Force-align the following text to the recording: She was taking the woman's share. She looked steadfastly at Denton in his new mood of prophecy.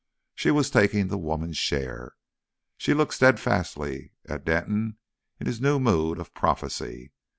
She 0.33 0.49
was 0.49 0.71
taking 0.71 1.09
the 1.09 1.17
woman's 1.19 1.59
share. 1.59 2.15
She 2.75 2.95
looked 2.95 3.13
steadfastly 3.13 4.13
at 4.25 4.43
Denton 4.45 4.97
in 5.39 5.45
his 5.45 5.61
new 5.61 5.79
mood 5.79 6.17
of 6.17 6.33
prophecy. 6.33 7.11